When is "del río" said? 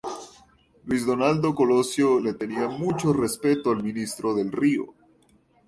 4.33-4.95